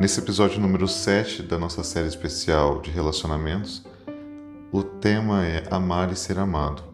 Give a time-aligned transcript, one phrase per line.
[0.00, 3.84] Nesse episódio número 7 da nossa série especial de relacionamentos,
[4.70, 6.84] o tema é amar e ser amado.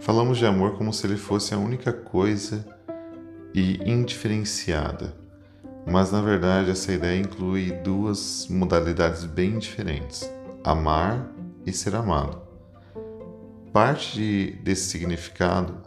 [0.00, 2.64] Falamos de amor como se ele fosse a única coisa
[3.52, 5.14] e indiferenciada,
[5.86, 10.32] mas na verdade essa ideia inclui duas modalidades bem diferentes:
[10.64, 11.30] amar
[11.66, 12.40] e ser amado.
[13.70, 15.82] Parte de, desse significado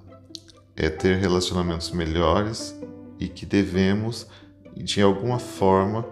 [0.76, 2.80] é ter relacionamentos melhores
[3.20, 4.28] e que devemos
[4.84, 6.06] de alguma forma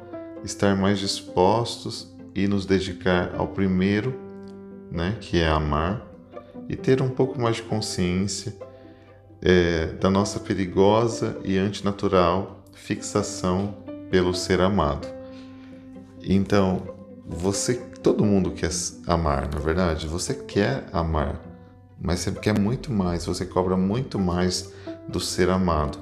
[0.44, 4.14] estar mais dispostos e nos dedicar ao primeiro,
[4.92, 6.08] né, que é amar,
[6.68, 8.56] e ter um pouco mais de consciência
[9.42, 13.76] é, da nossa perigosa e antinatural fixação
[14.10, 15.08] pelo ser amado.
[16.22, 16.84] Então,
[17.26, 18.72] você, todo mundo quer
[19.08, 21.42] amar, na é verdade, você quer amar,
[22.00, 24.72] mas você quer muito mais, você cobra muito mais
[25.08, 26.00] do ser amado.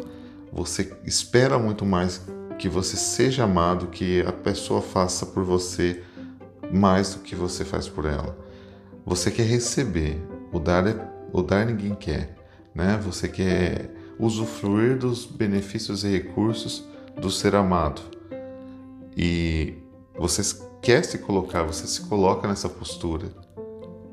[0.52, 2.22] Você espera muito mais
[2.62, 6.04] que você seja amado, que a pessoa faça por você
[6.72, 8.38] mais do que você faz por ela.
[9.04, 10.22] Você quer receber,
[10.54, 10.96] o dar, é,
[11.34, 12.36] o dar ninguém quer,
[12.76, 13.02] né?
[13.04, 13.90] Você quer
[14.20, 16.88] usufruir dos benefícios e recursos
[17.20, 18.00] do ser amado.
[19.18, 19.74] E
[20.16, 20.44] você
[20.84, 23.26] quer se colocar, você se coloca nessa postura.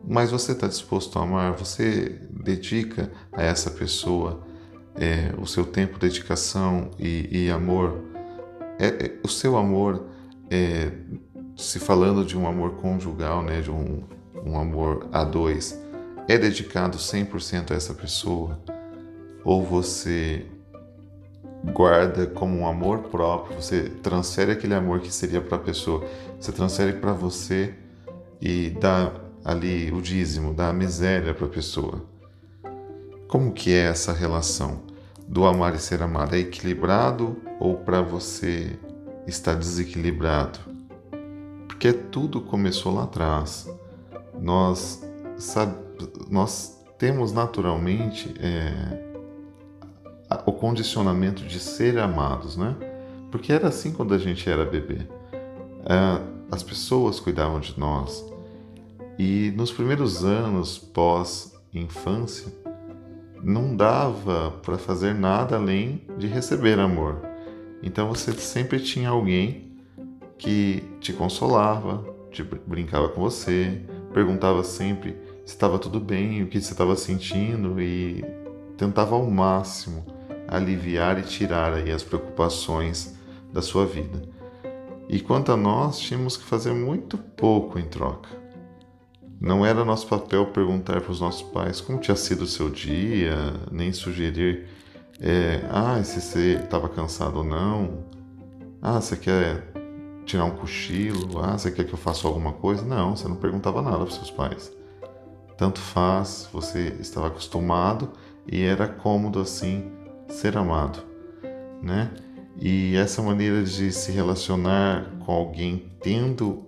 [0.03, 4.43] Mas você está disposto a amar, você dedica a essa pessoa
[4.95, 8.09] é, o seu tempo, dedicação e, e amor
[8.79, 10.05] é, é, o seu amor,
[10.51, 10.93] é,
[11.57, 14.05] se falando de um amor conjugal, né, de um,
[14.45, 15.79] um amor a dois,
[16.29, 18.61] é dedicado 100% a essa pessoa?
[19.45, 20.47] Ou você
[21.73, 26.07] guarda como um amor próprio, você transfere aquele amor que seria para a pessoa,
[26.39, 27.75] você transfere para você
[28.41, 29.13] e dá
[29.45, 32.05] ali o dízimo, dá a miséria para a pessoa.
[33.27, 34.88] Como que é essa relação?
[35.29, 38.79] Do amar e ser amado é equilibrado ou para você
[39.27, 40.59] está desequilibrado?
[41.67, 43.71] Porque tudo começou lá atrás.
[44.41, 45.77] Nós, sabe,
[46.31, 49.09] nós temos naturalmente é,
[50.47, 52.75] o condicionamento de ser amados, né?
[53.31, 55.07] Porque era assim quando a gente era bebê.
[55.85, 56.21] É,
[56.51, 58.25] as pessoas cuidavam de nós.
[59.19, 62.53] E nos primeiros anos pós-infância,
[63.49, 67.23] não dava para fazer nada além de receber amor.
[67.83, 69.73] Então você sempre tinha alguém
[70.37, 73.81] que te consolava, te brincava com você,
[74.13, 75.17] perguntava sempre
[75.47, 78.23] se estava tudo bem, o que você estava sentindo e
[78.77, 80.05] tentava ao máximo
[80.47, 83.17] aliviar e tirar aí as preocupações
[83.51, 84.29] da sua vida.
[85.09, 88.38] E quanto a nós, tínhamos que fazer muito pouco em troca.
[89.41, 93.37] Não era nosso papel perguntar para os nossos pais como tinha sido o seu dia,
[93.71, 94.67] nem sugerir,
[95.21, 98.05] é, ah, se você estava cansado ou não,
[98.81, 99.65] ah, você quer
[100.25, 102.85] tirar um cochilo, ah, você quer que eu faça alguma coisa?
[102.85, 104.73] Não, você não perguntava nada para seus pais.
[105.57, 108.13] Tanto faz, você estava acostumado
[108.47, 109.91] e era cômodo assim
[110.29, 111.01] ser amado,
[111.83, 112.13] né?
[112.61, 116.65] E essa maneira de se relacionar com alguém tendo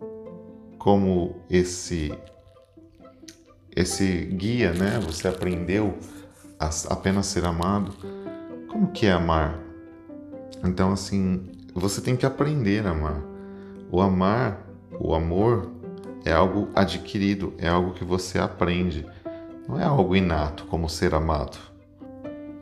[0.78, 2.12] como esse
[3.74, 5.00] esse guia, né?
[5.04, 5.98] Você aprendeu
[6.58, 7.92] a apenas ser amado.
[8.68, 9.58] Como que é amar?
[10.64, 13.22] Então, assim, você tem que aprender a amar.
[13.90, 14.66] O amar,
[14.98, 15.70] o amor,
[16.24, 19.06] é algo adquirido, é algo que você aprende.
[19.66, 21.58] Não é algo inato como ser amado.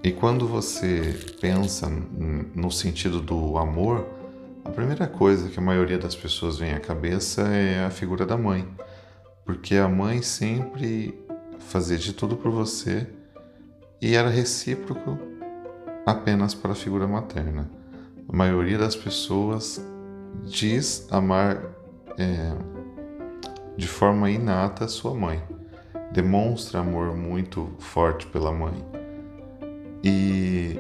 [0.02, 1.90] E quando você pensa
[2.54, 4.06] no sentido do amor,
[4.64, 8.36] a primeira coisa que a maioria das pessoas vem à cabeça é a figura da
[8.36, 8.66] mãe
[9.48, 11.18] porque a mãe sempre
[11.58, 13.06] fazia de tudo por você
[13.98, 15.18] e era recíproco
[16.04, 17.70] apenas para a figura materna.
[18.28, 19.82] A maioria das pessoas
[20.44, 21.64] diz amar
[22.18, 22.52] é,
[23.74, 25.42] de forma inata sua mãe,
[26.12, 28.84] demonstra amor muito forte pela mãe.
[30.04, 30.78] E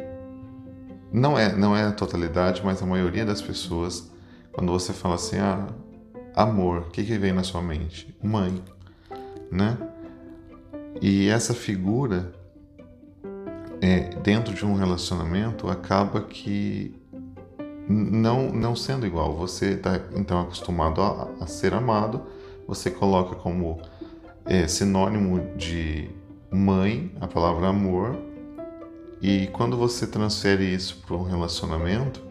[1.10, 4.12] não é, não é a totalidade, mas a maioria das pessoas,
[4.52, 5.68] quando você fala assim, ah,
[6.38, 8.16] amor, o que, que vem na sua mente?
[8.22, 8.62] Mãe,
[9.50, 9.76] né?
[11.02, 12.32] E essa figura,
[13.80, 16.94] é, dentro de um relacionamento, acaba que
[17.88, 19.34] não, não sendo igual.
[19.34, 22.22] Você está então acostumado a, a, ser amado,
[22.68, 23.80] você coloca como
[24.44, 26.08] é, sinônimo de
[26.52, 28.16] mãe a palavra amor,
[29.20, 32.27] e quando você transfere isso para um relacionamento,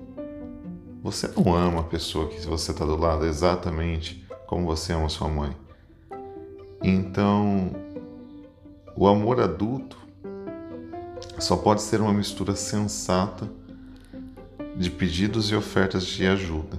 [1.12, 5.30] você não ama a pessoa que você está do lado exatamente como você ama sua
[5.30, 5.56] mãe.
[6.84, 7.72] Então,
[8.94, 9.98] o amor adulto
[11.40, 13.50] só pode ser uma mistura sensata
[14.76, 16.78] de pedidos e ofertas de ajuda.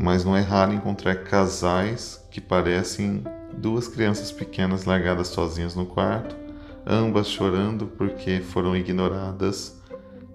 [0.00, 3.24] mas não é raro encontrar casais que parecem
[3.56, 6.36] duas crianças pequenas largadas sozinhas no quarto,
[6.86, 9.75] ambas chorando porque foram ignoradas,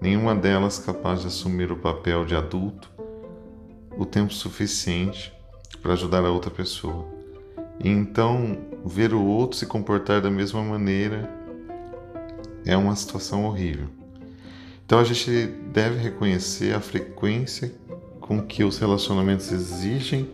[0.02, 2.90] nenhuma delas capaz de assumir o papel de adulto
[3.96, 5.32] o tempo suficiente
[5.80, 7.06] para ajudar a outra pessoa.
[7.78, 11.30] E então, ver o outro se comportar da mesma maneira
[12.66, 13.86] é uma situação horrível.
[14.84, 17.72] Então, a gente deve reconhecer a frequência
[18.20, 20.28] com que os relacionamentos exigem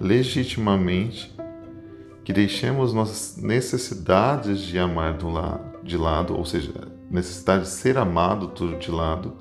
[0.00, 1.36] legitimamente
[2.22, 5.28] que deixemos nossas necessidades de amar do
[5.82, 9.36] de lado, ou seja, necessidade de ser amado tudo de lado,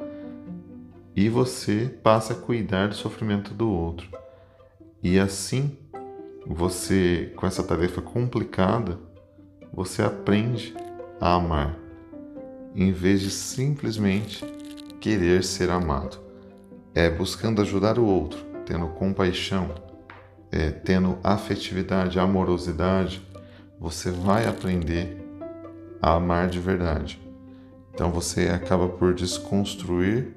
[1.16, 4.08] e você passa a cuidar do sofrimento do outro.
[5.02, 5.78] E assim,
[6.46, 9.00] você com essa tarefa complicada,
[9.74, 10.76] você aprende
[11.20, 11.78] a amar,
[12.76, 14.46] em vez de simplesmente
[15.00, 16.28] querer ser amado
[16.98, 19.70] é, buscando ajudar o outro, tendo compaixão,
[20.52, 23.22] é, tendo afetividade, amorosidade,
[23.80, 25.16] você vai aprender
[26.02, 27.22] a amar de verdade.
[27.98, 30.28] Então você acaba por desconstruir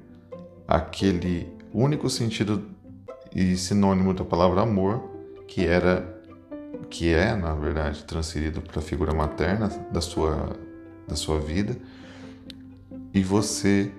[0.67, 2.65] aquele único sentido
[3.35, 5.11] e sinônimo da palavra amor,
[5.47, 6.19] que era
[6.89, 10.57] que é, na verdade, transferido para a figura materna da sua
[11.07, 11.77] da sua vida,
[13.13, 13.91] e você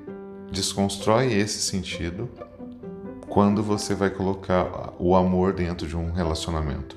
[0.51, 2.29] desconstrói esse sentido
[3.29, 6.97] quando você vai colocar o amor dentro de um relacionamento.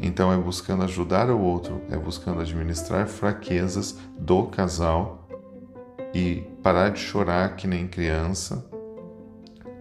[0.00, 5.21] Então é buscando ajudar o outro, é buscando administrar fraquezas do casal
[6.14, 8.64] e parar de chorar que nem criança,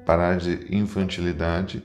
[0.06, 1.84] parar de infantilidade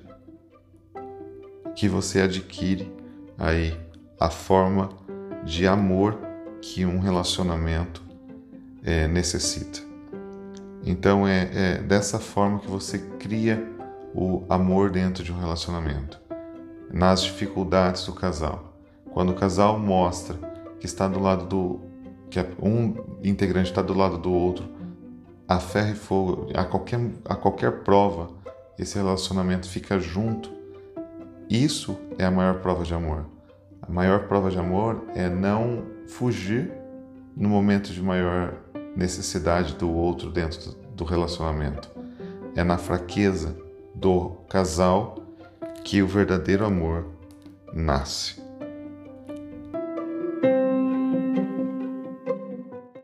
[1.75, 2.91] que você adquire
[3.39, 3.79] aí
[4.19, 4.89] a forma
[5.45, 6.19] de amor
[6.61, 8.03] que um relacionamento
[8.83, 9.81] é, necessita.
[10.85, 13.63] Então é, é dessa forma que você cria
[14.15, 16.19] o amor dentro de um relacionamento,
[16.91, 18.73] nas dificuldades do casal.
[19.13, 20.37] Quando o casal mostra
[20.81, 21.81] que está do lado do
[22.31, 24.69] que um integrante está do lado do outro,
[25.49, 28.31] a ferro e fogo, a qualquer a qualquer prova,
[28.79, 30.51] esse relacionamento fica junto.
[31.49, 33.27] Isso é a maior prova de amor.
[33.81, 36.73] A maior prova de amor é não fugir
[37.37, 38.55] no momento de maior
[38.97, 41.91] necessidade do outro dentro do relacionamento.
[42.57, 43.57] É na fraqueza
[43.95, 45.19] do casal
[45.85, 47.07] que o verdadeiro amor
[47.73, 48.46] nasce.